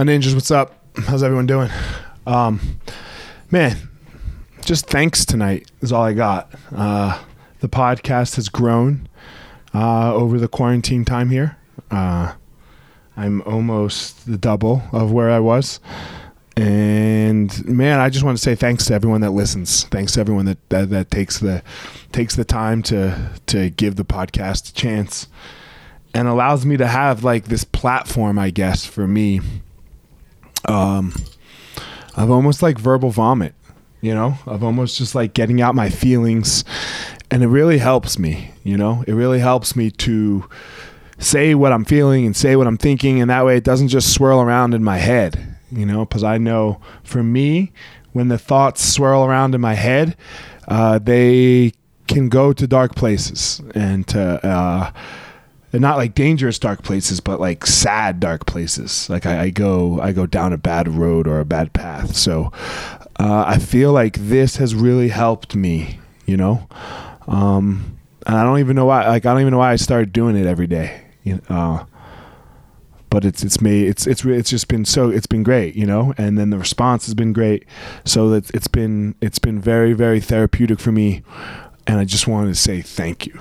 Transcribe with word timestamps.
My 0.00 0.06
ninjas, 0.06 0.32
what's 0.32 0.50
up? 0.50 0.82
How's 0.96 1.22
everyone 1.22 1.44
doing? 1.46 1.68
Um, 2.26 2.80
man, 3.50 3.76
just 4.64 4.86
thanks 4.86 5.26
tonight 5.26 5.70
is 5.82 5.92
all 5.92 6.02
I 6.02 6.14
got. 6.14 6.50
Uh, 6.74 7.22
the 7.60 7.68
podcast 7.68 8.36
has 8.36 8.48
grown 8.48 9.10
uh, 9.74 10.14
over 10.14 10.38
the 10.38 10.48
quarantine 10.48 11.04
time 11.04 11.28
here. 11.28 11.58
Uh, 11.90 12.32
I'm 13.14 13.42
almost 13.42 14.24
the 14.24 14.38
double 14.38 14.82
of 14.90 15.12
where 15.12 15.30
I 15.30 15.38
was. 15.38 15.80
And 16.56 17.62
man, 17.68 18.00
I 18.00 18.08
just 18.08 18.24
want 18.24 18.38
to 18.38 18.42
say 18.42 18.54
thanks 18.54 18.86
to 18.86 18.94
everyone 18.94 19.20
that 19.20 19.32
listens. 19.32 19.84
Thanks 19.84 20.12
to 20.12 20.20
everyone 20.20 20.46
that, 20.46 20.66
that, 20.70 20.88
that 20.88 21.10
takes 21.10 21.40
the 21.40 21.62
takes 22.10 22.36
the 22.36 22.44
time 22.46 22.82
to 22.84 23.32
to 23.48 23.68
give 23.68 23.96
the 23.96 24.06
podcast 24.06 24.70
a 24.70 24.72
chance 24.72 25.28
and 26.14 26.26
allows 26.26 26.64
me 26.64 26.78
to 26.78 26.86
have 26.86 27.22
like 27.22 27.44
this 27.48 27.64
platform, 27.64 28.38
I 28.38 28.48
guess, 28.48 28.86
for 28.86 29.06
me. 29.06 29.42
Um, 30.66 31.14
I've 32.16 32.30
almost 32.30 32.62
like 32.62 32.78
verbal 32.78 33.10
vomit, 33.10 33.54
you 34.00 34.14
know, 34.14 34.34
of 34.46 34.62
almost 34.62 34.98
just 34.98 35.14
like 35.14 35.34
getting 35.34 35.60
out 35.60 35.74
my 35.74 35.90
feelings, 35.90 36.64
and 37.30 37.42
it 37.42 37.48
really 37.48 37.78
helps 37.78 38.18
me, 38.18 38.52
you 38.64 38.76
know, 38.76 39.04
it 39.06 39.12
really 39.12 39.38
helps 39.38 39.76
me 39.76 39.90
to 39.92 40.48
say 41.18 41.54
what 41.54 41.72
I'm 41.72 41.84
feeling 41.84 42.26
and 42.26 42.36
say 42.36 42.56
what 42.56 42.66
I'm 42.66 42.78
thinking, 42.78 43.20
and 43.20 43.30
that 43.30 43.44
way 43.44 43.56
it 43.56 43.64
doesn't 43.64 43.88
just 43.88 44.12
swirl 44.14 44.40
around 44.40 44.74
in 44.74 44.82
my 44.82 44.98
head, 44.98 45.56
you 45.70 45.86
know, 45.86 46.04
because 46.04 46.24
I 46.24 46.38
know 46.38 46.80
for 47.04 47.22
me, 47.22 47.72
when 48.12 48.28
the 48.28 48.38
thoughts 48.38 48.82
swirl 48.82 49.24
around 49.24 49.54
in 49.54 49.60
my 49.60 49.74
head, 49.74 50.16
uh, 50.66 50.98
they 50.98 51.72
can 52.08 52.28
go 52.28 52.52
to 52.52 52.66
dark 52.66 52.96
places 52.96 53.60
and 53.74 54.06
to. 54.08 54.44
Uh, 54.46 54.92
they're 55.70 55.80
not 55.80 55.96
like 55.96 56.14
dangerous 56.14 56.58
dark 56.58 56.82
places, 56.82 57.20
but 57.20 57.40
like 57.40 57.64
sad 57.66 58.18
dark 58.18 58.46
places. 58.46 59.08
Like 59.08 59.26
I, 59.26 59.44
I 59.44 59.50
go, 59.50 60.00
I 60.00 60.12
go 60.12 60.26
down 60.26 60.52
a 60.52 60.58
bad 60.58 60.88
road 60.88 61.28
or 61.28 61.40
a 61.40 61.44
bad 61.44 61.72
path. 61.72 62.16
So 62.16 62.52
uh, 63.18 63.44
I 63.46 63.58
feel 63.58 63.92
like 63.92 64.16
this 64.16 64.56
has 64.56 64.74
really 64.74 65.08
helped 65.08 65.54
me, 65.54 66.00
you 66.26 66.36
know. 66.36 66.66
Um, 67.28 67.98
and 68.26 68.36
I 68.36 68.42
don't 68.42 68.58
even 68.58 68.74
know 68.74 68.86
why. 68.86 69.06
Like 69.08 69.26
I 69.26 69.32
don't 69.32 69.42
even 69.42 69.52
know 69.52 69.58
why 69.58 69.72
I 69.72 69.76
started 69.76 70.12
doing 70.12 70.36
it 70.36 70.46
every 70.46 70.66
day. 70.66 71.02
You 71.22 71.34
know, 71.34 71.40
uh, 71.48 71.84
but 73.08 73.24
it's 73.24 73.42
it's 73.42 73.60
made 73.60 73.88
it's 73.88 74.06
it's 74.06 74.24
it's 74.24 74.50
just 74.50 74.68
been 74.68 74.84
so 74.84 75.10
it's 75.10 75.26
been 75.26 75.42
great, 75.42 75.74
you 75.76 75.86
know. 75.86 76.14
And 76.18 76.36
then 76.36 76.50
the 76.50 76.58
response 76.58 77.06
has 77.06 77.14
been 77.14 77.32
great. 77.32 77.64
So 78.04 78.28
that 78.30 78.50
it's 78.50 78.68
been 78.68 79.14
it's 79.20 79.38
been 79.38 79.60
very 79.60 79.92
very 79.92 80.20
therapeutic 80.20 80.80
for 80.80 80.92
me. 80.92 81.22
And 81.86 81.98
I 81.98 82.04
just 82.04 82.26
wanted 82.26 82.48
to 82.48 82.54
say 82.54 82.82
thank 82.82 83.26
you 83.26 83.40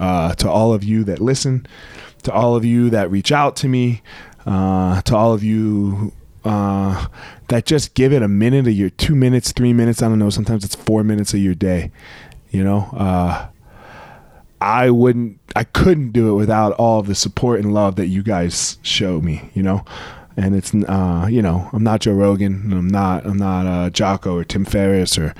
uh, 0.00 0.34
to 0.34 0.50
all 0.50 0.72
of 0.74 0.82
you 0.82 1.04
that 1.04 1.20
listen, 1.20 1.66
to 2.22 2.32
all 2.32 2.56
of 2.56 2.64
you 2.64 2.90
that 2.90 3.10
reach 3.10 3.30
out 3.30 3.54
to 3.56 3.68
me, 3.68 4.02
uh, 4.46 5.00
to 5.02 5.14
all 5.14 5.32
of 5.32 5.44
you 5.44 6.12
uh, 6.44 7.06
that 7.48 7.66
just 7.66 7.94
give 7.94 8.12
it 8.12 8.22
a 8.22 8.28
minute 8.28 8.66
of 8.66 8.72
your 8.72 8.90
two 8.90 9.14
minutes, 9.14 9.52
three 9.52 9.72
minutes. 9.72 10.02
I 10.02 10.08
don't 10.08 10.18
know. 10.18 10.30
Sometimes 10.30 10.64
it's 10.64 10.74
four 10.74 11.04
minutes 11.04 11.34
of 11.34 11.40
your 11.40 11.54
day. 11.54 11.92
You 12.50 12.64
know, 12.64 12.88
uh, 12.94 13.48
I 14.60 14.90
wouldn't, 14.90 15.38
I 15.54 15.64
couldn't 15.64 16.10
do 16.12 16.30
it 16.30 16.34
without 16.34 16.72
all 16.72 17.02
the 17.02 17.14
support 17.14 17.60
and 17.60 17.72
love 17.72 17.96
that 17.96 18.08
you 18.08 18.22
guys 18.22 18.78
show 18.82 19.20
me. 19.20 19.50
You 19.54 19.62
know, 19.62 19.84
and 20.36 20.54
it's 20.54 20.74
uh, 20.74 21.28
you 21.30 21.42
know 21.42 21.68
I'm 21.72 21.84
not 21.84 22.00
Joe 22.00 22.14
Rogan, 22.14 22.72
I'm 22.72 22.88
not 22.88 23.26
I'm 23.26 23.36
not 23.36 23.66
uh, 23.66 23.90
Jocko 23.90 24.36
or 24.36 24.44
Tim 24.44 24.64
Ferriss 24.64 25.18
or 25.18 25.34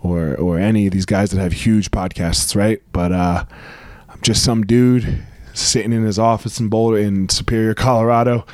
or 0.00 0.36
or 0.36 0.58
any 0.58 0.86
of 0.86 0.92
these 0.92 1.06
guys 1.06 1.30
that 1.32 1.40
have 1.40 1.52
huge 1.52 1.90
podcasts, 1.90 2.54
right? 2.54 2.80
But 2.92 3.12
uh, 3.12 3.44
just 4.24 4.42
some 4.42 4.64
dude 4.64 5.22
sitting 5.52 5.92
in 5.92 6.02
his 6.02 6.18
office 6.18 6.58
in 6.58 6.68
Boulder 6.68 6.98
in 6.98 7.28
Superior, 7.28 7.74
Colorado, 7.74 8.44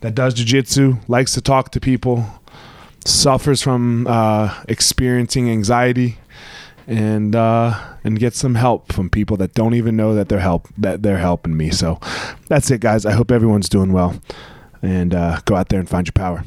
that 0.00 0.14
does 0.14 0.34
jujitsu, 0.34 1.06
likes 1.08 1.34
to 1.34 1.40
talk 1.40 1.72
to 1.72 1.80
people, 1.80 2.24
suffers 3.04 3.60
from 3.60 4.06
uh, 4.06 4.62
experiencing 4.68 5.50
anxiety, 5.50 6.18
and 6.86 7.34
uh, 7.34 7.78
and 8.04 8.18
get 8.20 8.34
some 8.34 8.54
help 8.54 8.92
from 8.92 9.10
people 9.10 9.36
that 9.38 9.52
don't 9.54 9.74
even 9.74 9.96
know 9.96 10.14
that 10.14 10.28
they're 10.28 10.38
help 10.38 10.68
that 10.78 11.02
they're 11.02 11.18
helping 11.18 11.56
me. 11.56 11.70
So 11.70 11.98
that's 12.46 12.70
it, 12.70 12.80
guys. 12.80 13.04
I 13.04 13.12
hope 13.12 13.32
everyone's 13.32 13.68
doing 13.68 13.92
well, 13.92 14.20
and 14.80 15.12
uh, 15.12 15.40
go 15.44 15.56
out 15.56 15.68
there 15.70 15.80
and 15.80 15.88
find 15.88 16.06
your 16.06 16.12
power. 16.12 16.44